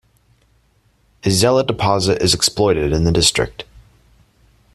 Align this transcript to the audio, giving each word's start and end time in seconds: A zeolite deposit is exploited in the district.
A 1.23 1.29
zeolite 1.29 1.67
deposit 1.67 2.23
is 2.23 2.33
exploited 2.33 2.91
in 2.91 3.03
the 3.03 3.11
district. 3.11 3.65